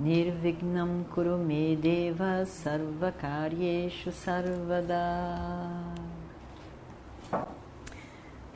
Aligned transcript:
Nirvignam 0.00 1.04
Kurume 1.14 1.76
Deva 1.76 2.46
Sarvakaryeshu 2.46 4.10
Sarvada 4.10 4.96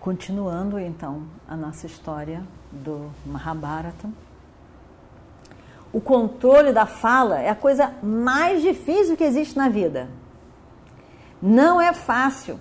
Continuando 0.00 0.78
então 0.78 1.24
a 1.46 1.54
nossa 1.54 1.84
história 1.86 2.42
do 2.72 3.10
Mahabharata. 3.26 4.08
O 5.92 6.00
controle 6.00 6.72
da 6.72 6.86
fala 6.86 7.38
é 7.38 7.50
a 7.50 7.54
coisa 7.54 7.92
mais 8.02 8.62
difícil 8.62 9.14
que 9.14 9.24
existe 9.24 9.54
na 9.54 9.68
vida. 9.68 10.08
Não 11.42 11.78
é 11.78 11.92
fácil 11.92 12.58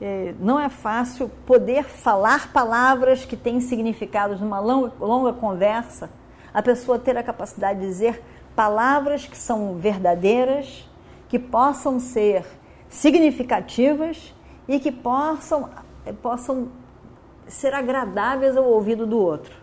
é, 0.00 0.32
não 0.38 0.60
é 0.60 0.68
fácil 0.68 1.28
poder 1.44 1.84
falar 1.84 2.52
palavras 2.52 3.24
que 3.24 3.36
têm 3.36 3.60
significados 3.60 4.40
numa 4.40 4.60
longa, 4.60 4.92
longa 5.00 5.32
conversa, 5.32 6.08
a 6.56 6.62
pessoa 6.62 6.98
ter 6.98 7.14
a 7.18 7.22
capacidade 7.22 7.80
de 7.80 7.86
dizer 7.86 8.22
palavras 8.56 9.26
que 9.26 9.36
são 9.36 9.74
verdadeiras, 9.74 10.88
que 11.28 11.38
possam 11.38 12.00
ser 12.00 12.46
significativas 12.88 14.34
e 14.66 14.80
que 14.80 14.90
possam, 14.90 15.68
possam 16.22 16.68
ser 17.46 17.74
agradáveis 17.74 18.56
ao 18.56 18.64
ouvido 18.64 19.06
do 19.06 19.18
outro. 19.18 19.54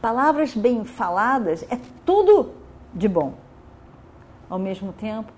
Palavras 0.00 0.54
bem 0.54 0.82
faladas 0.82 1.62
é 1.70 1.78
tudo 2.06 2.54
de 2.94 3.06
bom. 3.06 3.34
Ao 4.48 4.58
mesmo 4.58 4.94
tempo, 4.94 5.30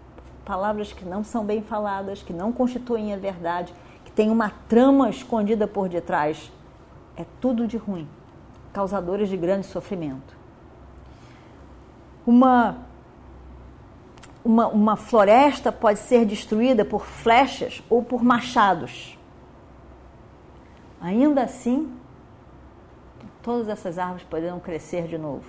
palavras 0.44 0.92
que 0.92 1.04
não 1.04 1.24
são 1.24 1.44
bem 1.44 1.62
faladas, 1.62 2.22
que 2.22 2.32
não 2.32 2.52
constituem 2.52 3.12
a 3.12 3.16
verdade, 3.16 3.74
que 4.04 4.12
tem 4.12 4.30
uma 4.30 4.52
trama 4.68 5.10
escondida 5.10 5.66
por 5.66 5.88
detrás, 5.88 6.52
é 7.16 7.26
tudo 7.41 7.66
de 7.66 7.76
ruim, 7.76 8.06
causadores 8.72 9.28
de 9.28 9.36
grande 9.36 9.66
sofrimento. 9.66 10.38
Uma, 12.26 12.78
uma, 14.44 14.68
uma 14.68 14.96
floresta 14.96 15.72
pode 15.72 15.98
ser 15.98 16.24
destruída 16.24 16.84
por 16.84 17.06
flechas 17.06 17.82
ou 17.88 18.02
por 18.02 18.22
machados. 18.22 19.18
Ainda 21.00 21.42
assim, 21.42 21.92
todas 23.42 23.68
essas 23.68 23.98
árvores 23.98 24.24
poderão 24.24 24.60
crescer 24.60 25.06
de 25.06 25.16
novo. 25.16 25.44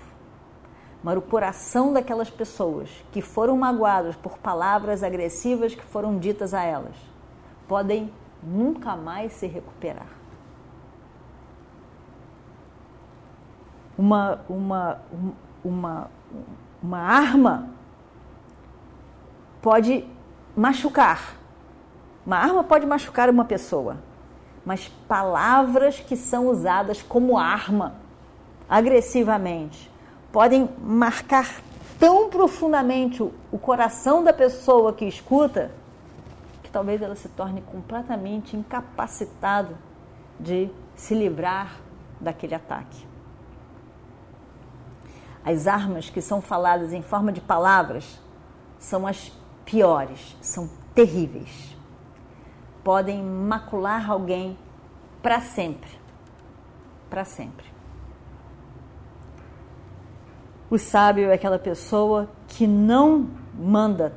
Mas 1.03 1.17
o 1.17 1.21
coração 1.21 1.91
daquelas 1.91 2.29
pessoas 2.29 2.89
que 3.11 3.21
foram 3.21 3.57
magoadas 3.57 4.15
por 4.15 4.37
palavras 4.37 5.03
agressivas 5.03 5.73
que 5.73 5.83
foram 5.83 6.19
ditas 6.19 6.53
a 6.53 6.63
elas 6.63 6.95
podem 7.67 8.11
nunca 8.43 8.95
mais 8.95 9.33
se 9.33 9.47
recuperar. 9.47 10.07
Uma, 13.97 14.39
uma, 14.49 15.01
uma, 15.63 16.09
uma 16.81 16.99
arma 16.99 17.69
pode 19.61 20.05
machucar. 20.55 21.35
Uma 22.25 22.37
arma 22.37 22.63
pode 22.63 22.85
machucar 22.85 23.29
uma 23.29 23.45
pessoa, 23.45 23.97
mas 24.65 24.87
palavras 25.07 25.99
que 25.99 26.15
são 26.15 26.47
usadas 26.47 27.01
como 27.01 27.37
arma 27.37 27.95
agressivamente 28.69 29.91
podem 30.31 30.69
marcar 30.79 31.61
tão 31.99 32.29
profundamente 32.29 33.21
o, 33.21 33.57
coração 33.59 34.23
da 34.23 34.31
pessoa 34.31 34.93
que 34.93 35.05
escuta 35.05 35.71
talvez 36.71 37.01
ela 37.01 37.15
se 37.15 37.29
torne 37.29 37.61
completamente 37.61 38.55
incapacitada 38.55 39.77
de 40.39 40.69
se 40.95 41.13
livrar 41.13 41.75
daquele 42.19 42.55
ataque. 42.55 43.05
As 45.43 45.67
armas 45.67 46.09
que 46.09 46.21
são 46.21 46.41
faladas 46.41 46.93
em 46.93 47.01
forma 47.01 47.31
de 47.31 47.41
palavras 47.41 48.19
são 48.77 49.07
as 49.07 49.31
piores, 49.65 50.35
são 50.41 50.69
terríveis. 50.93 51.75
Podem 52.83 53.23
macular 53.23 54.09
alguém 54.09 54.57
para 55.21 55.39
sempre. 55.39 55.89
Para 57.09 57.25
sempre. 57.25 57.65
O 60.69 60.77
sábio 60.77 61.29
é 61.29 61.33
aquela 61.33 61.59
pessoa 61.59 62.29
que 62.47 62.65
não 62.65 63.29
manda 63.53 64.13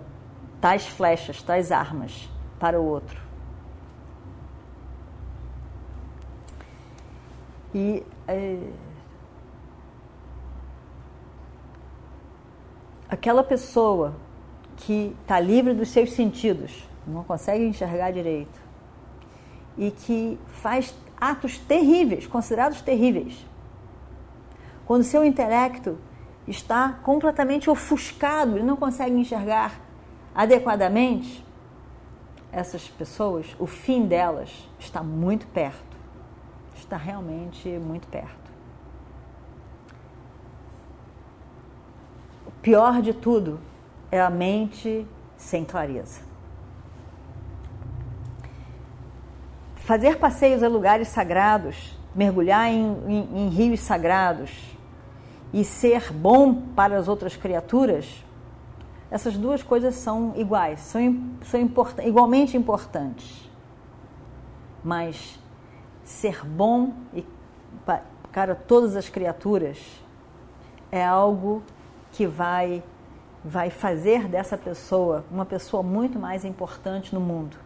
tais 0.60 0.86
flechas, 0.86 1.42
tais 1.42 1.72
armas, 1.72 2.28
para 2.60 2.80
o 2.80 2.84
outro. 2.84 3.20
E 7.74 8.06
é, 8.28 8.58
aquela 13.14 13.42
pessoa 13.42 14.14
que 14.76 15.16
está 15.22 15.40
livre 15.40 15.72
dos 15.72 15.88
seus 15.88 16.12
sentidos, 16.12 16.86
não 17.06 17.24
consegue 17.24 17.64
enxergar 17.64 18.10
direito, 18.10 18.60
e 19.78 19.90
que 19.90 20.38
faz 20.48 20.94
atos 21.20 21.58
terríveis, 21.58 22.26
considerados 22.26 22.80
terríveis, 22.82 23.46
quando 24.84 25.04
seu 25.04 25.24
intelecto 25.24 25.96
está 26.46 26.98
completamente 27.02 27.70
ofuscado 27.70 28.58
e 28.58 28.62
não 28.62 28.76
consegue 28.76 29.14
enxergar 29.14 29.80
adequadamente, 30.34 31.44
essas 32.52 32.88
pessoas, 32.88 33.56
o 33.58 33.66
fim 33.66 34.06
delas 34.06 34.68
está 34.78 35.02
muito 35.02 35.46
perto. 35.48 35.94
Está 36.76 36.96
realmente 36.96 37.68
muito 37.78 38.06
perto. 38.06 38.44
O 42.46 42.50
pior 42.64 43.00
de 43.00 43.14
tudo 43.14 43.60
é 44.10 44.20
a 44.20 44.28
mente 44.28 45.06
sem 45.36 45.64
clareza. 45.64 46.22
Fazer 49.76 50.18
passeios 50.18 50.64
a 50.64 50.68
lugares 50.68 51.06
sagrados, 51.06 51.96
mergulhar 52.12 52.68
em, 52.68 52.96
em, 53.06 53.46
em 53.46 53.48
rios 53.50 53.78
sagrados 53.78 54.50
e 55.52 55.62
ser 55.64 56.12
bom 56.12 56.54
para 56.74 56.98
as 56.98 57.06
outras 57.06 57.36
criaturas 57.36 58.24
essas 59.14 59.36
duas 59.36 59.62
coisas 59.62 59.94
são 59.94 60.32
iguais, 60.34 60.80
são, 60.80 61.30
são 61.42 61.60
import, 61.60 61.98
igualmente 62.00 62.56
importantes. 62.56 63.48
Mas 64.82 65.38
ser 66.02 66.44
bom 66.44 66.92
e 67.14 67.24
para 68.32 68.56
todas 68.56 68.96
as 68.96 69.08
criaturas 69.08 69.78
é 70.90 71.04
algo 71.04 71.62
que 72.14 72.26
vai 72.26 72.82
vai 73.44 73.68
fazer 73.68 74.26
dessa 74.26 74.56
pessoa 74.56 75.22
uma 75.30 75.44
pessoa 75.44 75.82
muito 75.82 76.18
mais 76.18 76.46
importante 76.46 77.14
no 77.14 77.20
mundo. 77.20 77.58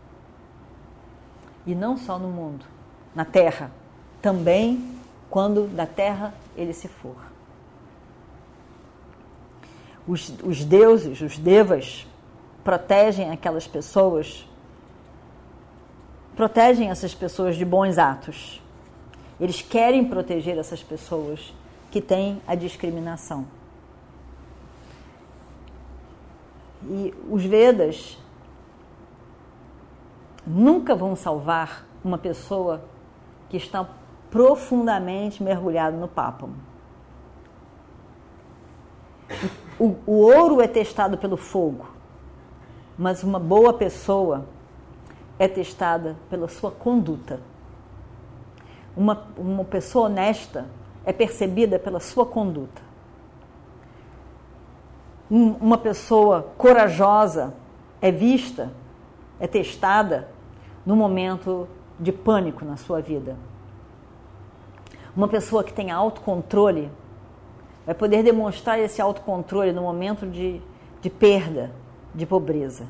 E 1.65 1.73
não 1.73 1.97
só 1.97 2.19
no 2.19 2.29
mundo, 2.29 2.65
na 3.15 3.25
terra, 3.25 3.71
também 4.21 4.99
quando 5.31 5.69
da 5.69 5.87
terra 5.87 6.35
ele 6.57 6.73
se 6.73 6.89
for 6.89 7.29
os, 10.09 10.33
os 10.43 10.65
deuses, 10.65 11.21
os 11.21 11.39
devas, 11.39 12.07
protegem 12.65 13.31
aquelas 13.31 13.67
pessoas, 13.67 14.49
protegem 16.35 16.89
essas 16.89 17.15
pessoas 17.15 17.57
de 17.57 17.65
bons 17.65 17.99
atos. 17.99 18.63
Eles 19.39 19.61
querem 19.61 20.05
proteger 20.05 20.57
essas 20.57 20.83
pessoas 20.83 21.55
que 21.91 22.01
têm 22.01 22.41
a 22.47 22.55
discriminação. 22.55 23.47
E 26.89 27.15
os 27.31 27.45
Vedas 27.45 28.19
nunca 30.47 30.95
vão 30.95 31.15
salvar 31.15 31.87
uma 32.03 32.17
pessoa 32.17 32.83
que 33.49 33.57
está 33.57 33.87
profundamente 34.31 35.43
mergulhada 35.43 35.97
no 35.97 36.09
pápamo. 36.09 36.55
O, 39.79 39.97
o 40.07 40.13
ouro 40.23 40.61
é 40.61 40.67
testado 40.67 41.19
pelo 41.19 41.37
fogo, 41.37 41.87
mas 42.97 43.23
uma 43.23 43.39
boa 43.39 43.73
pessoa 43.73 44.47
é 45.39 45.47
testada 45.47 46.17
pela 46.29 46.49
sua 46.49 46.71
conduta. 46.71 47.41
Uma, 48.97 49.29
uma 49.37 49.65
pessoa 49.65 50.07
honesta 50.07 50.67
é 51.05 51.13
percebida 51.13 51.79
pela 51.79 52.01
sua 52.01 52.27
conduta. 52.27 52.88
Um, 55.31 55.53
uma 55.53 55.79
pessoa 55.79 56.53
corajosa 56.57 57.55
é 58.01 58.11
vista, 58.11 58.73
é 59.39 59.47
testada 59.47 60.29
no 60.85 60.97
momento 60.97 61.69
de 61.99 62.13
pânico 62.13 62.65
na 62.65 62.77
sua 62.77 63.01
vida. 63.01 63.37
Uma 65.15 65.29
pessoa 65.29 65.65
que 65.65 65.73
tem 65.73 65.91
autocontrole 65.91 66.91
vai 67.85 67.95
poder 67.95 68.23
demonstrar 68.23 68.79
esse 68.79 69.01
autocontrole 69.01 69.73
no 69.73 69.83
momento 69.83 70.27
de, 70.27 70.61
de 71.01 71.11
perda, 71.11 71.73
de 72.15 72.25
pobreza, 72.25 72.87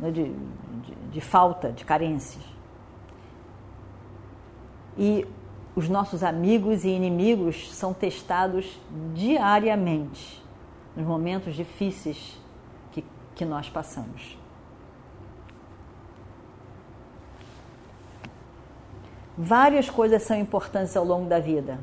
né, 0.00 0.10
de, 0.10 0.24
de, 0.24 0.94
de 1.12 1.20
falta, 1.20 1.70
de 1.70 1.84
carências. 1.84 2.42
E 4.98 5.26
os 5.74 5.88
nossos 5.88 6.22
amigos 6.22 6.84
e 6.84 6.88
inimigos 6.88 7.72
são 7.74 7.94
testados 7.94 8.78
diariamente 9.14 10.41
nos 10.96 11.06
momentos 11.06 11.54
difíceis 11.54 12.38
que, 12.90 13.04
que 13.34 13.44
nós 13.44 13.68
passamos. 13.68 14.38
Várias 19.36 19.88
coisas 19.88 20.22
são 20.22 20.36
importantes 20.38 20.96
ao 20.96 21.04
longo 21.04 21.28
da 21.28 21.40
vida. 21.40 21.78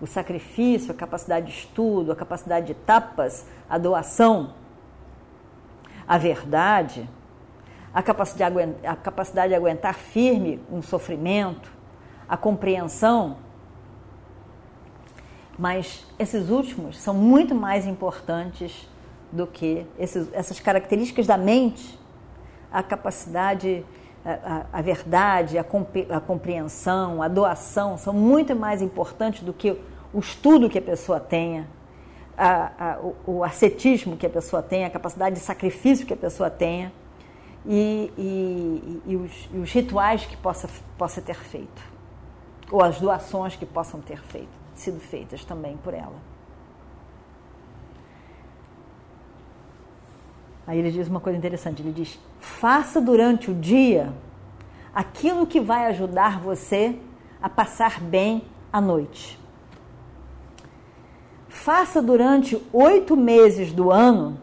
O 0.00 0.06
sacrifício, 0.06 0.92
a 0.92 0.94
capacidade 0.94 1.46
de 1.46 1.52
estudo, 1.52 2.12
a 2.12 2.16
capacidade 2.16 2.66
de 2.66 2.74
tapas, 2.74 3.46
a 3.68 3.76
doação, 3.76 4.54
a 6.06 6.16
verdade, 6.16 7.08
a 7.92 8.02
capacidade 8.02 8.54
de 8.54 8.60
aguentar, 8.60 8.92
a 8.92 8.96
capacidade 8.96 9.48
de 9.48 9.54
aguentar 9.56 9.94
firme 9.94 10.62
um 10.70 10.80
sofrimento, 10.80 11.70
a 12.28 12.36
compreensão. 12.36 13.36
Mas 15.58 16.06
esses 16.18 16.50
últimos 16.50 16.98
são 16.98 17.14
muito 17.14 17.54
mais 17.54 17.86
importantes 17.86 18.88
do 19.32 19.46
que 19.46 19.84
esses, 19.98 20.32
essas 20.32 20.60
características 20.60 21.26
da 21.26 21.36
mente, 21.36 21.98
a 22.70 22.82
capacidade 22.82 23.84
a, 24.24 24.66
a, 24.72 24.82
verdade, 24.82 25.58
a, 25.58 25.62
a 25.62 26.20
compreensão, 26.20 27.22
a 27.22 27.28
doação 27.28 27.96
são 27.96 28.12
muito 28.12 28.54
mais 28.54 28.82
importantes 28.82 29.42
do 29.42 29.52
que 29.52 29.78
o 30.12 30.18
estudo 30.18 30.68
que 30.68 30.78
a 30.78 30.82
pessoa 30.82 31.20
tenha, 31.20 31.66
a, 32.36 32.92
a, 32.92 32.98
o, 32.98 33.16
o, 33.26 33.44
ascetismo 33.44 34.16
que 34.16 34.26
a 34.26 34.30
pessoa 34.30 34.62
tenha, 34.62 34.86
a 34.86 34.90
capacidade 34.90 35.36
de 35.36 35.40
sacrifício 35.40 36.06
que 36.06 36.12
a 36.12 36.16
pessoa 36.16 36.50
tenha 36.50 36.92
e, 37.66 38.12
e, 38.16 39.02
e, 39.06 39.16
os, 39.16 39.48
e 39.52 39.58
os, 39.58 39.72
rituais 39.72 40.24
que 40.24 40.36
possa, 40.36 40.68
possa 40.96 41.20
ter 41.20 41.36
feito, 41.36 41.82
ou 42.70 42.82
as 42.82 43.00
doações 43.00 43.56
que 43.56 43.66
possam 43.66 44.00
ter 44.00 44.20
feito, 44.22 44.57
sido 44.78 45.00
feitas 45.00 45.44
também 45.44 45.76
por 45.78 45.94
ela. 45.94 46.16
Aí 50.66 50.78
ele 50.78 50.90
diz 50.90 51.08
uma 51.08 51.20
coisa 51.20 51.38
interessante: 51.38 51.80
ele 51.80 51.92
diz, 51.92 52.18
faça 52.38 53.00
durante 53.00 53.50
o 53.50 53.54
dia 53.54 54.12
aquilo 54.94 55.46
que 55.46 55.60
vai 55.60 55.86
ajudar 55.86 56.38
você 56.38 56.98
a 57.40 57.48
passar 57.48 58.00
bem 58.00 58.44
a 58.72 58.80
noite. 58.80 59.38
Faça 61.48 62.02
durante 62.02 62.60
oito 62.72 63.16
meses 63.16 63.72
do 63.72 63.90
ano 63.90 64.38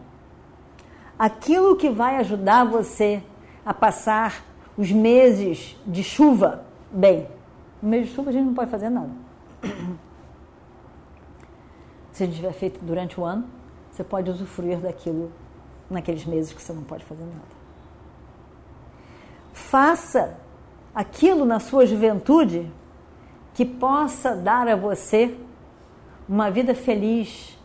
aquilo 1.18 1.76
que 1.76 1.88
vai 1.88 2.16
ajudar 2.16 2.64
você 2.64 3.22
a 3.64 3.72
passar 3.72 4.44
os 4.76 4.90
meses 4.92 5.76
de 5.86 6.02
chuva 6.02 6.64
bem. 6.90 7.28
No 7.80 7.88
mês 7.88 8.08
de 8.08 8.14
chuva 8.14 8.30
a 8.30 8.32
gente 8.32 8.46
não 8.46 8.54
pode 8.54 8.70
fazer 8.70 8.90
nada. 8.90 9.10
Se 12.16 12.22
a 12.22 12.26
gente 12.26 12.36
tiver 12.36 12.52
feito 12.54 12.82
durante 12.82 13.20
o 13.20 13.24
ano, 13.26 13.46
você 13.90 14.02
pode 14.02 14.30
usufruir 14.30 14.78
daquilo 14.78 15.30
naqueles 15.90 16.24
meses 16.24 16.50
que 16.50 16.62
você 16.62 16.72
não 16.72 16.82
pode 16.82 17.04
fazer 17.04 17.22
nada. 17.22 17.42
Faça 19.52 20.38
aquilo 20.94 21.44
na 21.44 21.60
sua 21.60 21.84
juventude 21.84 22.72
que 23.52 23.66
possa 23.66 24.34
dar 24.34 24.66
a 24.66 24.74
você 24.74 25.36
uma 26.26 26.50
vida 26.50 26.74
feliz 26.74 27.58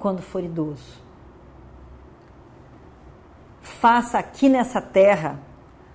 quando 0.00 0.22
for 0.22 0.42
idoso. 0.42 1.00
Faça 3.60 4.18
aqui 4.18 4.48
nessa 4.48 4.82
terra 4.82 5.38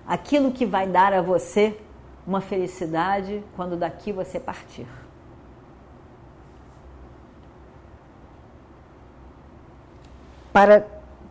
aquilo 0.06 0.52
que 0.52 0.64
vai 0.64 0.86
dar 0.86 1.12
a 1.12 1.20
você 1.20 1.78
uma 2.26 2.40
felicidade 2.40 3.44
quando 3.54 3.76
daqui 3.76 4.10
você 4.10 4.40
partir. 4.40 5.01
Para 10.52 10.86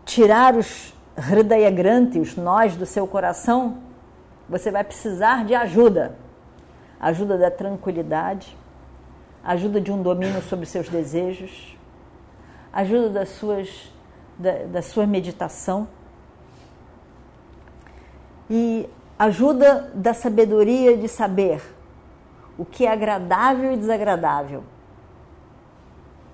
tirar 0.05 0.55
os 0.55 0.93
Hridaya 1.17 1.71
os 2.19 2.35
nós 2.35 2.75
do 2.75 2.85
seu 2.85 3.05
coração, 3.05 3.77
você 4.49 4.71
vai 4.71 4.83
precisar 4.83 5.45
de 5.45 5.53
ajuda. 5.53 6.15
Ajuda 6.99 7.37
da 7.37 7.51
tranquilidade, 7.51 8.57
ajuda 9.43 9.79
de 9.81 9.91
um 9.91 10.01
domínio 10.01 10.41
sobre 10.41 10.65
seus 10.65 10.87
desejos, 10.87 11.77
ajuda 12.71 13.09
das 13.09 13.29
suas, 13.29 13.91
da, 14.37 14.65
da 14.65 14.81
sua 14.81 15.05
meditação 15.05 15.87
e 18.49 18.87
ajuda 19.17 19.91
da 19.93 20.13
sabedoria 20.13 20.97
de 20.97 21.07
saber 21.07 21.61
o 22.57 22.65
que 22.65 22.85
é 22.85 22.91
agradável 22.91 23.71
e 23.73 23.77
desagradável 23.77 24.63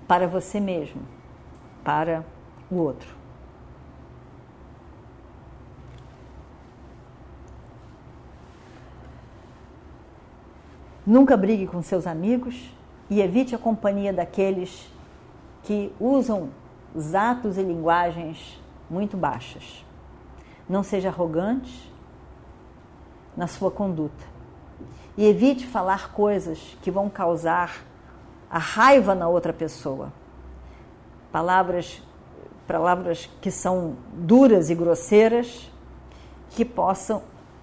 para 0.06 0.26
você 0.26 0.58
mesmo, 0.60 1.02
para 1.84 2.24
o 2.70 2.76
outro. 2.76 3.18
Nunca 11.06 11.36
brigue 11.36 11.66
com 11.66 11.80
seus 11.80 12.06
amigos 12.06 12.70
e 13.08 13.22
evite 13.22 13.54
a 13.54 13.58
companhia 13.58 14.12
daqueles 14.12 14.92
que 15.62 15.90
usam 15.98 16.50
os 16.94 17.14
atos 17.14 17.56
e 17.56 17.62
linguagens 17.62 18.60
muito 18.90 19.16
baixas. 19.16 19.84
Não 20.68 20.82
seja 20.82 21.08
arrogante 21.08 21.90
na 23.34 23.46
sua 23.46 23.70
conduta 23.70 24.26
e 25.16 25.24
evite 25.24 25.66
falar 25.66 26.12
coisas 26.12 26.76
que 26.82 26.90
vão 26.90 27.08
causar 27.08 27.84
a 28.50 28.58
raiva 28.58 29.14
na 29.14 29.28
outra 29.28 29.52
pessoa. 29.52 30.12
Palavras 31.32 32.02
palavras 32.68 33.28
que 33.40 33.50
são 33.50 33.96
duras 34.12 34.68
e 34.68 34.74
grosseiras 34.74 35.72
que 36.50 36.64
possam 36.64 37.22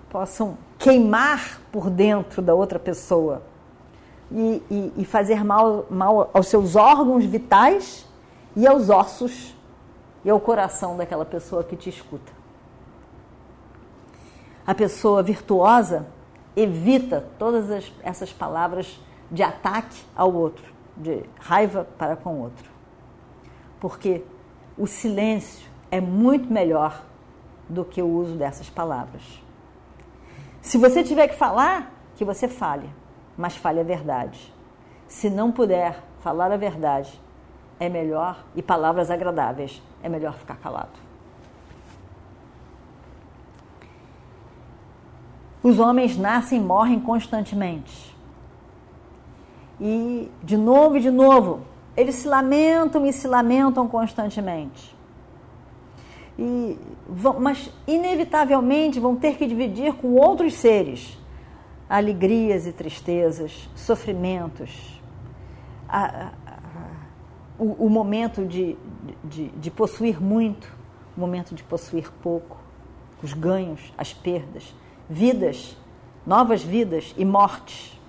possam 0.10 0.58
queimar 0.80 1.62
por 1.72 1.90
dentro 1.90 2.42
da 2.42 2.54
outra 2.54 2.80
pessoa 2.80 3.42
e, 4.32 4.64
e, 4.72 4.94
e 4.98 5.06
fazer 5.06 5.44
mal, 5.44 5.86
mal 5.90 6.30
aos 6.34 6.48
seus 6.48 6.76
órgãos 6.76 7.26
vitais 7.26 8.06
e 8.56 8.66
aos 8.66 8.90
ossos 8.90 9.54
e 10.24 10.30
ao 10.30 10.40
coração 10.40 10.98
daquela 10.98 11.26
pessoa 11.26 11.64
que 11.64 11.76
te 11.76 11.90
escuta. 11.90 12.32
A 14.66 14.74
pessoa 14.74 15.22
virtuosa 15.22 16.08
evita 16.56 17.28
todas 17.38 17.70
as, 17.70 17.92
essas 18.02 18.32
palavras 18.32 19.00
de 19.30 19.44
ataque 19.44 20.02
ao 20.16 20.34
outro, 20.34 20.64
de 20.96 21.24
raiva 21.40 21.86
para 21.98 22.16
com 22.16 22.36
o 22.36 22.42
outro. 22.44 22.70
Porque 23.80 24.24
o 24.78 24.86
silêncio 24.88 25.68
é 25.90 26.02
muito 26.02 26.52
melhor 26.52 27.04
do 27.70 27.86
que 27.86 28.02
o 28.02 28.08
uso 28.08 28.36
dessas 28.36 28.70
palavras. 28.70 29.24
Se 30.62 30.78
você 30.78 31.04
tiver 31.04 31.28
que 31.28 31.36
falar, 31.36 31.92
que 32.16 32.26
você 32.26 32.48
fale, 32.48 32.90
mas 33.38 33.56
fale 33.56 33.80
a 33.80 33.84
verdade. 33.84 34.54
Se 35.08 35.30
não 35.30 35.52
puder 35.52 36.02
falar 36.20 36.52
a 36.52 36.58
verdade, 36.58 37.22
é 37.80 37.88
melhor, 37.88 38.44
e 38.56 38.62
palavras 38.62 39.12
agradáveis, 39.12 39.82
é 40.02 40.10
melhor 40.10 40.34
ficar 40.34 40.56
calado. 40.58 41.06
Os 45.62 45.80
homens 45.80 46.18
nascem 46.18 46.60
e 46.60 46.64
morrem 46.64 47.00
constantemente. 47.00 48.16
E 49.80 50.32
de 50.44 50.58
novo 50.58 50.98
e 50.98 51.00
de 51.00 51.12
novo, 51.12 51.62
eles 51.96 52.16
se 52.16 52.28
lamentam 52.28 53.06
e 53.06 53.14
se 53.14 53.28
lamentam 53.28 53.88
constantemente 53.88 54.96
e 56.38 56.78
vão, 57.08 57.40
mas 57.40 57.72
inevitavelmente 57.88 59.00
vão 59.00 59.16
ter 59.16 59.38
que 59.38 59.48
dividir 59.48 59.94
com 59.94 60.16
outros 60.16 60.54
seres 60.56 61.18
alegrias 61.90 62.66
e 62.66 62.74
tristezas, 62.74 63.70
sofrimentos, 63.76 65.02
a, 65.88 66.28
a, 66.28 66.32
o, 67.60 67.86
o, 67.86 67.90
momento 67.90 68.44
de, 68.44 68.76
de, 69.24 69.50
de 69.50 69.72
possuir 69.72 70.22
muito, 70.22 70.72
o 71.16 71.20
momento 71.20 71.54
de 71.54 71.64
possuir 71.64 72.12
pouco, 72.24 72.58
os 73.22 73.34
ganhos, 73.34 73.94
as 73.98 74.14
perdas, 74.14 74.76
vidas, 75.10 75.78
novas 76.26 76.64
vidas 76.64 77.14
e 77.18 77.24
mortes. 77.24 78.00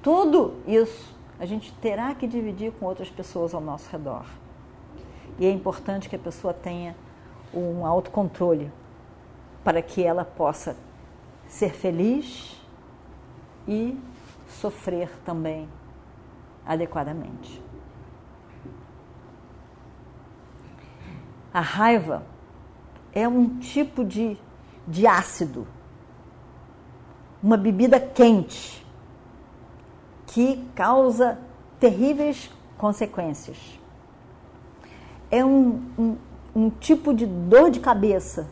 Tudo 0.00 0.54
isso 0.66 1.14
a 1.40 1.46
gente 1.46 1.72
terá 1.74 2.14
que 2.14 2.26
dividir 2.26 2.72
com 2.72 2.86
outras 2.86 3.08
pessoas 3.10 3.54
ao 3.54 3.60
nosso 3.60 3.88
redor. 3.90 4.24
E 5.38 5.46
é 5.46 5.50
importante 5.50 6.08
que 6.08 6.16
a 6.16 6.18
pessoa 6.18 6.52
tenha 6.52 6.96
um 7.54 7.86
autocontrole 7.86 8.70
para 9.62 9.80
que 9.80 10.02
ela 10.02 10.24
possa 10.24 10.76
ser 11.46 11.70
feliz 11.70 12.60
e 13.66 13.98
sofrer 14.48 15.10
também 15.24 15.68
adequadamente. 16.66 17.62
A 21.54 21.60
raiva 21.60 22.24
é 23.12 23.26
um 23.28 23.58
tipo 23.58 24.04
de, 24.04 24.36
de 24.86 25.06
ácido, 25.06 25.66
uma 27.42 27.56
bebida 27.56 27.98
quente 28.00 28.84
que 30.28 30.62
causa 30.74 31.38
terríveis 31.80 32.50
consequências. 32.76 33.58
É 35.30 35.44
um, 35.44 35.90
um, 35.98 36.16
um 36.54 36.70
tipo 36.70 37.12
de 37.14 37.26
dor 37.26 37.70
de 37.70 37.80
cabeça 37.80 38.46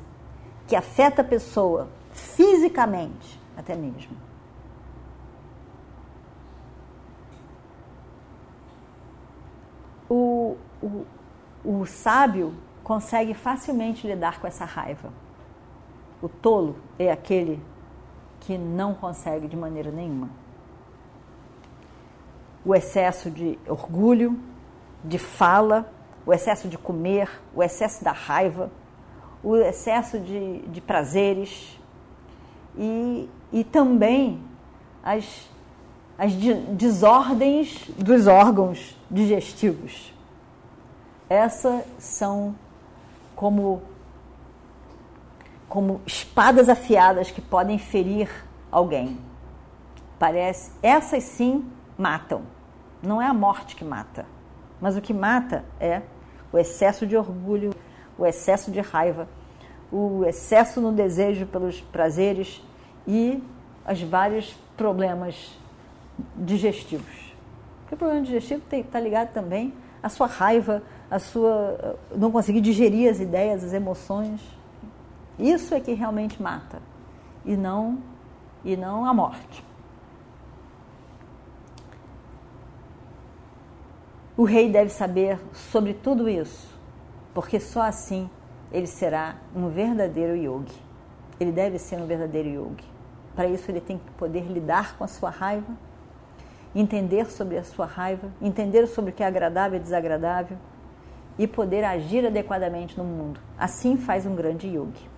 que 0.67 0.75
afeta 0.75 1.23
a 1.23 1.25
pessoa 1.25 1.89
fisicamente, 2.13 3.41
até 3.57 3.75
mesmo. 3.75 4.17
O, 10.09 10.57
o, 10.83 11.05
o 11.65 11.87
sábio 11.87 12.55
consegue 12.83 13.35
facilmente 13.35 14.07
lidar 14.07 14.41
com 14.41 14.47
essa 14.47 14.65
raiva. 14.65 15.13
O 16.23 16.29
tolo 16.29 16.77
é 16.99 17.11
aquele 17.11 17.63
que 18.41 18.57
não 18.57 18.95
consegue 18.95 19.47
de 19.47 19.57
maneira 19.57 19.91
nenhuma. 19.91 20.46
O 22.67 22.75
excesso 22.75 23.31
de 23.31 23.57
orgulho, 23.69 24.39
de 25.05 25.19
fala, 25.19 25.89
o 26.27 26.33
excesso 26.33 26.69
de 26.69 26.77
comer, 26.77 27.31
o 27.55 27.63
excesso 27.63 28.03
da 28.03 28.11
raiva, 28.11 28.73
o 29.41 29.55
excesso 29.55 30.19
de, 30.19 30.63
de 30.63 30.81
prazeres 30.81 31.79
e, 32.77 33.31
e 33.53 33.63
também 33.63 34.43
as, 35.05 35.49
as 36.19 36.33
desordens 36.35 37.89
dos 37.97 38.27
órgãos 38.27 38.99
digestivos. 39.09 40.13
Essas 41.31 41.85
são 42.01 42.57
como, 43.37 43.81
como 45.69 46.01
espadas 46.05 46.69
afiadas 46.69 47.31
que 47.31 47.41
podem 47.41 47.79
ferir 47.79 48.29
alguém. 48.73 49.21
Parece, 50.19 50.73
essas 50.83 51.23
sim 51.23 51.71
matam. 51.97 52.56
Não 53.07 53.23
é 53.23 53.27
a 53.27 53.33
morte 53.33 53.77
que 53.77 53.85
mata, 53.85 54.27
mas 54.81 54.97
o 54.97 55.01
que 55.01 55.15
mata 55.15 55.65
é 55.79 56.03
o 56.53 56.59
excesso 56.59 57.07
de 57.07 57.17
orgulho, 57.17 57.71
o 58.19 58.27
excesso 58.27 58.69
de 58.73 58.81
raiva, 58.81 59.29
o 59.93 60.25
excesso 60.25 60.81
no 60.81 60.91
desejo 60.91 61.47
pelos 61.47 61.81
prazeres 61.81 62.61
e 63.07 63.41
os 63.89 64.03
vários 64.03 64.59
problemas 64.77 65.57
digestivos. 66.35 67.33
Porque 67.83 67.95
o 67.95 67.99
problema 67.99 68.25
digestivo 68.25 68.63
está 68.73 68.99
ligado 68.99 69.33
também 69.33 69.73
à 70.03 70.09
sua 70.09 70.27
raiva, 70.27 70.83
a 71.09 71.21
sua 71.21 71.97
não 72.13 72.33
conseguir 72.33 72.61
digerir 72.61 73.09
as 73.09 73.21
ideias, 73.21 73.63
as 73.63 73.73
emoções. 73.73 74.41
Isso 75.39 75.73
é 75.77 75.79
que 75.81 75.93
realmente 75.93 76.43
mata 76.43 76.83
e 77.45 77.57
não 77.57 77.99
e 78.65 78.77
não 78.77 79.05
a 79.05 79.15
morte. 79.15 79.66
O 84.37 84.45
rei 84.45 84.71
deve 84.71 84.91
saber 84.91 85.39
sobre 85.53 85.95
tudo 85.95 86.29
isso, 86.29 86.69
porque 87.33 87.59
só 87.59 87.83
assim 87.83 88.29
ele 88.71 88.87
será 88.87 89.37
um 89.55 89.69
verdadeiro 89.69 90.37
yogi. 90.37 90.83
Ele 91.41 91.53
deve 91.53 91.79
ser 91.79 91.97
um 91.97 92.07
verdadeiro 92.07 92.49
yogi. 92.49 92.85
Para 93.35 93.47
isso 93.47 93.71
ele 93.71 93.81
tem 93.81 93.99
que 93.99 94.11
poder 94.13 94.43
lidar 94.43 94.97
com 94.97 95.05
a 95.05 95.07
sua 95.07 95.31
raiva, 95.31 95.73
entender 96.75 97.27
sobre 97.27 97.57
a 97.57 97.65
sua 97.65 97.87
raiva, 97.87 98.31
entender 98.41 98.87
sobre 98.87 99.11
o 99.11 99.15
que 99.15 99.23
é 99.23 99.27
agradável 99.27 99.79
e 99.79 99.83
desagradável, 99.83 100.59
e 101.39 101.47
poder 101.47 101.85
agir 101.85 102.27
adequadamente 102.27 102.97
no 102.99 103.05
mundo. 103.05 103.41
Assim 103.59 103.97
faz 103.97 104.27
um 104.27 104.35
grande 104.35 104.69
yogi. 104.69 105.09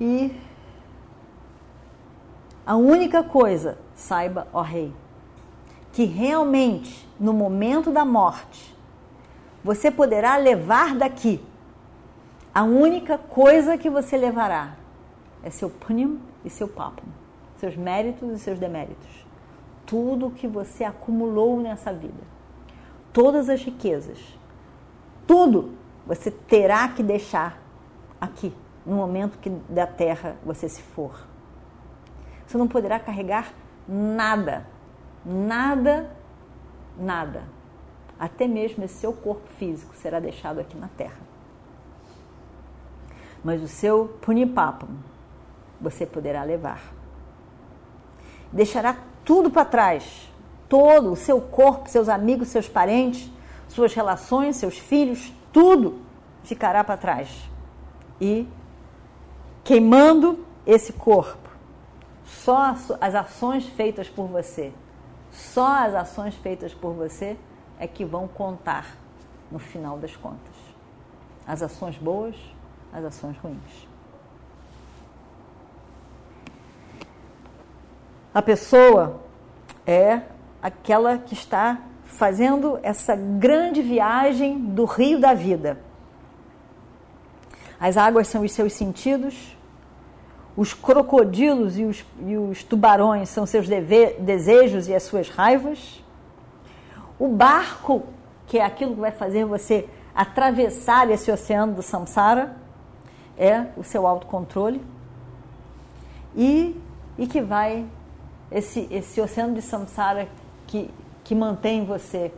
E 0.00 0.36
a 2.66 2.76
única 2.76 3.22
coisa, 3.22 3.78
saiba, 3.94 4.46
ó 4.52 4.62
rei, 4.62 4.92
que 5.92 6.04
realmente 6.04 7.08
no 7.18 7.32
momento 7.32 7.90
da 7.90 8.04
morte 8.04 8.74
você 9.62 9.90
poderá 9.90 10.36
levar 10.36 10.94
daqui, 10.94 11.42
a 12.54 12.62
única 12.62 13.18
coisa 13.18 13.78
que 13.78 13.90
você 13.90 14.16
levará 14.16 14.76
é 15.42 15.50
seu 15.50 15.68
punyam 15.68 16.18
e 16.44 16.50
seu 16.50 16.68
papam, 16.68 17.06
seus 17.56 17.76
méritos 17.76 18.30
e 18.30 18.38
seus 18.38 18.58
deméritos 18.58 19.24
tudo 19.86 20.30
que 20.30 20.46
você 20.46 20.84
acumulou 20.84 21.60
nessa 21.60 21.92
vida, 21.92 22.22
todas 23.12 23.48
as 23.48 23.62
riquezas, 23.62 24.18
tudo 25.26 25.72
você 26.06 26.30
terá 26.30 26.88
que 26.88 27.02
deixar 27.02 27.62
aqui, 28.20 28.52
no 28.84 28.96
momento 28.96 29.38
que 29.38 29.50
da 29.68 29.86
terra 29.86 30.36
você 30.44 30.68
se 30.68 30.82
for. 30.82 31.26
Você 32.54 32.58
não 32.58 32.68
poderá 32.68 33.00
carregar 33.00 33.52
nada, 33.88 34.64
nada, 35.26 36.08
nada. 36.96 37.42
Até 38.16 38.46
mesmo 38.46 38.84
esse 38.84 38.94
seu 38.94 39.12
corpo 39.12 39.48
físico 39.58 39.92
será 39.96 40.20
deixado 40.20 40.60
aqui 40.60 40.76
na 40.76 40.86
terra. 40.86 41.18
Mas 43.42 43.60
o 43.60 43.66
seu 43.66 44.16
punipapam 44.22 44.88
você 45.80 46.06
poderá 46.06 46.44
levar. 46.44 46.80
Deixará 48.52 48.98
tudo 49.24 49.50
para 49.50 49.64
trás. 49.64 50.32
Todo, 50.68 51.10
o 51.10 51.16
seu 51.16 51.40
corpo, 51.40 51.90
seus 51.90 52.08
amigos, 52.08 52.50
seus 52.50 52.68
parentes, 52.68 53.32
suas 53.66 53.92
relações, 53.94 54.54
seus 54.54 54.78
filhos, 54.78 55.32
tudo 55.52 56.02
ficará 56.44 56.84
para 56.84 56.96
trás. 56.96 57.50
E 58.20 58.46
queimando 59.64 60.46
esse 60.64 60.92
corpo, 60.92 61.43
só 62.24 62.74
as 63.00 63.14
ações 63.14 63.66
feitas 63.66 64.08
por 64.08 64.26
você, 64.26 64.72
só 65.30 65.84
as 65.84 65.94
ações 65.94 66.34
feitas 66.36 66.72
por 66.72 66.92
você 66.92 67.36
é 67.78 67.86
que 67.86 68.04
vão 68.04 68.26
contar 68.26 68.96
no 69.50 69.58
final 69.58 69.98
das 69.98 70.16
contas. 70.16 70.54
As 71.46 71.62
ações 71.62 71.96
boas, 71.98 72.36
as 72.92 73.04
ações 73.04 73.36
ruins. 73.38 73.88
A 78.32 78.42
pessoa 78.42 79.20
é 79.86 80.22
aquela 80.62 81.18
que 81.18 81.34
está 81.34 81.82
fazendo 82.04 82.78
essa 82.82 83.14
grande 83.14 83.82
viagem 83.82 84.58
do 84.58 84.84
rio 84.84 85.20
da 85.20 85.34
vida. 85.34 85.78
As 87.78 87.96
águas 87.96 88.28
são 88.28 88.42
os 88.42 88.52
seus 88.52 88.72
sentidos, 88.72 89.56
os 90.56 90.72
crocodilos 90.72 91.78
e 91.78 91.84
os, 91.84 92.04
e 92.26 92.36
os 92.36 92.62
tubarões 92.62 93.28
são 93.28 93.44
seus 93.44 93.68
deve, 93.68 94.14
desejos 94.20 94.88
e 94.88 94.94
as 94.94 95.02
suas 95.02 95.28
raivas. 95.28 96.02
O 97.18 97.28
barco, 97.28 98.04
que 98.46 98.58
é 98.58 98.64
aquilo 98.64 98.94
que 98.94 99.00
vai 99.00 99.10
fazer 99.10 99.44
você 99.44 99.88
atravessar 100.14 101.10
esse 101.10 101.30
oceano 101.30 101.74
do 101.74 101.82
samsara, 101.82 102.56
é 103.36 103.66
o 103.76 103.82
seu 103.82 104.06
autocontrole. 104.06 104.80
E, 106.36 106.80
e 107.18 107.26
que 107.26 107.40
vai 107.40 107.86
esse, 108.50 108.86
esse 108.90 109.20
oceano 109.20 109.54
de 109.54 109.62
samsara 109.62 110.28
que, 110.66 110.90
que 111.24 111.34
mantém 111.34 111.84
você 111.84 112.32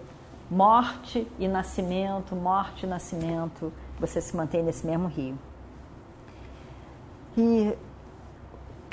morte 0.50 1.26
e 1.38 1.48
nascimento, 1.48 2.34
morte 2.34 2.86
e 2.86 2.88
nascimento, 2.88 3.72
você 3.98 4.20
se 4.20 4.34
mantém 4.36 4.62
nesse 4.62 4.86
mesmo 4.86 5.08
rio. 5.08 5.38
E 7.36 7.74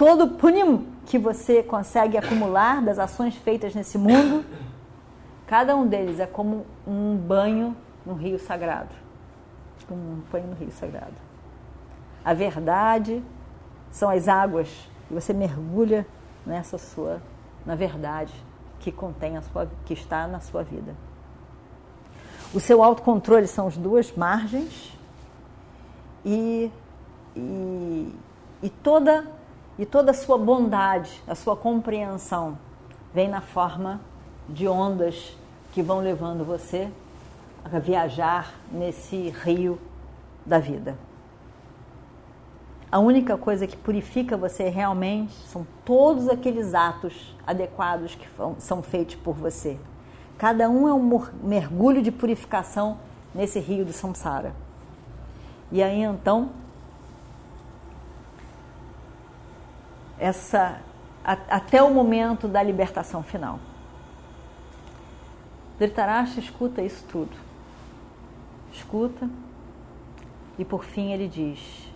todo 0.04 0.26
o 0.26 0.30
punim 0.32 0.86
que 1.06 1.18
você 1.18 1.64
consegue 1.64 2.18
acumular 2.18 2.82
das 2.82 3.00
ações 3.00 3.36
feitas 3.38 3.74
nesse 3.74 3.98
mundo, 3.98 4.44
cada 5.48 5.78
um 5.78 5.88
deles 5.88 6.20
é 6.20 6.26
como 6.28 6.66
um 6.86 7.16
banho 7.16 7.74
no 8.06 8.14
rio 8.14 8.38
sagrado. 8.38 8.94
Um 9.90 10.22
banho 10.30 10.48
no 10.48 10.56
rio 10.56 10.72
sagrado. 10.72 11.14
A 12.26 12.34
verdade 12.34 13.24
são 13.92 14.10
as 14.10 14.28
águas 14.28 14.68
que 15.08 15.14
você 15.14 15.32
mergulha 15.32 16.06
nessa 16.46 16.78
sua, 16.78 17.22
na 17.66 17.74
verdade 17.76 18.34
que 18.82 18.92
contém 18.92 19.38
a 19.38 19.42
sua, 19.42 19.70
que 19.86 19.94
está 19.94 20.28
na 20.28 20.42
sua 20.42 20.64
vida. 20.64 20.94
O 22.54 22.60
seu 22.60 22.84
autocontrole 22.84 23.48
são 23.48 23.68
as 23.68 23.78
duas 23.78 24.12
margens 24.12 24.98
e, 26.26 26.70
e, 27.38 28.14
e 28.62 28.70
toda 28.70 29.26
e 29.84 29.86
toda 29.86 30.12
a 30.12 30.14
sua 30.14 30.38
bondade, 30.38 31.22
a 31.28 31.36
sua 31.36 31.58
compreensão 31.58 32.58
vem 33.14 33.28
na 33.28 33.42
forma 33.42 34.00
de 34.48 34.66
ondas 34.66 35.36
que 35.74 35.82
vão 35.82 36.00
levando 36.00 36.46
você 36.46 36.90
a 37.66 37.80
viajar 37.80 38.54
nesse 38.72 39.28
rio 39.44 39.78
da 40.46 40.58
vida. 40.58 40.98
A 42.90 43.00
única 43.00 43.38
coisa 43.38 43.68
que 43.68 43.76
purifica 43.76 44.38
você 44.38 44.70
realmente 44.70 45.34
são 45.48 45.68
todos 45.84 46.30
aqueles 46.30 46.74
atos 46.74 47.36
adequados 47.46 48.16
que 48.16 48.30
são 48.60 48.82
feitos 48.82 49.16
por 49.16 49.36
você. 49.36 49.78
Cada 50.38 50.70
um 50.70 50.88
é 50.88 50.94
um 50.94 51.26
mergulho 51.44 52.02
de 52.02 52.10
purificação 52.10 53.00
nesse 53.36 53.60
rio 53.60 53.84
do 53.84 53.92
samsara. 53.92 54.56
E 55.70 55.84
aí 55.84 56.04
então, 56.04 56.52
essa 60.24 60.80
até 61.26 61.84
o 61.84 61.94
momento 61.94 62.48
da 62.48 62.64
libertação 62.64 63.22
final. 63.22 63.60
Dhritarashtra 65.78 66.40
escuta 66.40 66.82
isso 66.82 67.04
tudo. 67.10 67.36
Escuta 68.72 69.30
e 70.58 70.64
por 70.64 70.86
fim 70.86 71.12
ele 71.12 71.28
diz: 71.28 71.92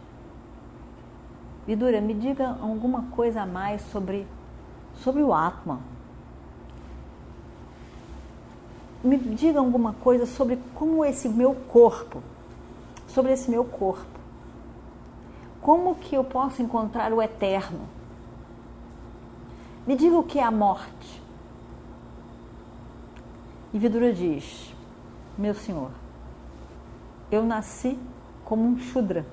Vidura, 1.65 2.01
me 2.01 2.13
diga 2.13 2.57
alguma 2.61 3.03
coisa 3.11 3.43
a 3.43 3.45
mais 3.45 3.81
sobre, 3.83 4.27
sobre 4.95 5.23
o 5.23 5.33
Atman. 5.33 5.79
Me 9.01 9.17
diga 9.17 9.59
alguma 9.59 9.93
coisa 9.93 10.25
sobre 10.25 10.59
como 10.75 11.05
esse 11.05 11.29
meu 11.29 11.55
corpo, 11.55 12.21
sobre 13.07 13.31
esse 13.31 13.49
meu 13.49 13.63
corpo. 13.63 14.19
Como 15.61 15.95
que 15.95 16.15
eu 16.15 16.25
posso 16.25 16.61
encontrar 16.61 17.13
o 17.13 17.21
eterno? 17.21 17.96
Me 19.87 19.95
diga 19.95 20.17
o 20.17 20.23
que 20.23 20.37
é 20.37 20.43
a 20.43 20.51
morte. 20.51 21.21
E 23.73 23.79
Vidura 23.79 24.11
diz: 24.11 24.75
Meu 25.37 25.53
senhor, 25.53 25.91
eu 27.31 27.45
nasci 27.45 27.97
como 28.43 28.67
um 28.67 28.77
Shudra 28.77 29.25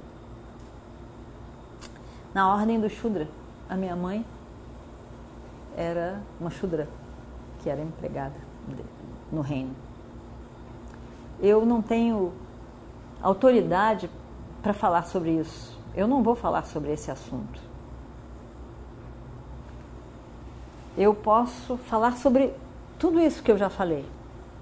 na 2.32 2.52
ordem 2.54 2.80
do 2.80 2.88
Shudra. 2.88 3.26
A 3.68 3.76
minha 3.76 3.96
mãe 3.96 4.25
era 5.76 6.23
uma 6.40 6.50
Shudra, 6.50 6.88
que 7.61 7.68
era 7.68 7.80
empregada 7.80 8.37
no 9.32 9.40
reino. 9.40 9.75
Eu 11.40 11.66
não 11.66 11.82
tenho 11.82 12.32
autoridade 13.20 14.08
para 14.62 14.73
falar 14.73 15.02
sobre 15.02 15.32
isso. 15.32 15.76
Eu 15.96 16.06
não 16.06 16.23
vou 16.23 16.37
falar 16.37 16.64
sobre 16.64 16.92
esse 16.92 17.11
assunto. 17.11 17.74
Eu 20.96 21.14
posso 21.14 21.76
falar 21.76 22.16
sobre 22.16 22.52
tudo 22.98 23.20
isso 23.20 23.42
que 23.42 23.50
eu 23.50 23.58
já 23.58 23.68
falei, 23.68 24.04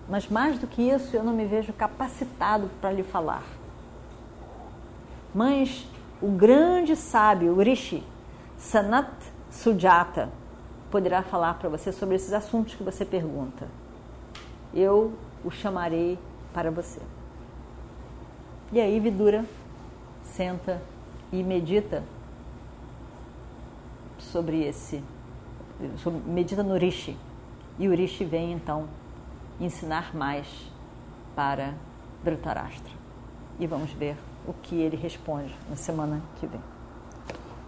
mas 0.08 0.28
mais 0.28 0.58
do 0.58 0.66
que 0.66 0.82
isso, 0.82 1.14
eu 1.14 1.22
não 1.22 1.32
me 1.32 1.44
vejo 1.44 1.72
capacitado 1.72 2.70
para 2.80 2.90
lhe 2.90 3.02
falar. 3.02 3.42
Mães 5.34 5.86
o 6.22 6.28
grande 6.28 6.94
sábio, 6.94 7.52
o 7.52 7.60
Rishi, 7.60 8.02
Sanat 8.56 9.10
Sujata, 9.50 10.30
poderá 10.90 11.22
falar 11.22 11.54
para 11.54 11.68
você 11.68 11.90
sobre 11.90 12.14
esses 12.14 12.32
assuntos 12.32 12.74
que 12.74 12.82
você 12.82 13.04
pergunta. 13.04 13.66
Eu 14.72 15.12
o 15.44 15.50
chamarei 15.50 16.18
para 16.54 16.70
você. 16.70 17.00
E 18.70 18.80
aí 18.80 19.00
Vidura 19.00 19.44
senta 20.22 20.80
e 21.32 21.42
medita 21.42 22.04
sobre 24.18 24.62
esse, 24.64 25.02
medita 26.26 26.62
no 26.62 26.76
Rishi. 26.76 27.16
E 27.78 27.88
o 27.88 27.94
Rishi 27.94 28.24
vem 28.24 28.52
então 28.52 28.88
ensinar 29.60 30.14
mais 30.14 30.46
para 31.34 31.74
Dhritarashtra. 32.22 32.92
E 33.58 33.66
vamos 33.66 33.92
ver 33.92 34.16
o 34.46 34.52
que 34.52 34.80
ele 34.80 34.96
responde 34.96 35.54
na 35.68 35.76
semana 35.76 36.22
que 36.36 36.46
vem. 36.46 36.60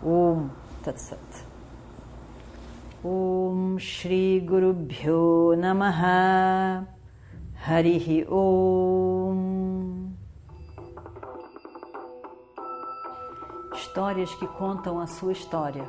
Om 0.03 0.49
Tat 0.83 1.01
Sat. 1.01 1.45
Om 3.03 3.79
Shri 3.79 4.41
Guru 4.41 4.73
Bhyo 4.73 5.55
Namaha 5.57 6.87
Harihi 7.67 8.27
Om. 8.29 10.13
Histórias 13.75 14.35
que 14.35 14.47
contam 14.47 14.99
a 14.99 15.07
sua 15.07 15.33
história, 15.33 15.89